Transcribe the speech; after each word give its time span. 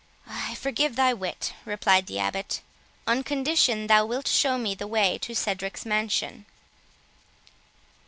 "I 0.27 0.55
forgive 0.55 0.95
thy 0.95 1.13
wit," 1.13 1.53
replied 1.63 2.07
the 2.07 2.17
Abbot, 2.17 2.61
"on 3.05 3.21
condition 3.21 3.85
thou 3.85 4.03
wilt 4.03 4.27
show 4.27 4.57
me 4.57 4.73
the 4.73 4.87
way 4.87 5.19
to 5.19 5.35
Cedric's 5.35 5.85
mansion." 5.85 6.47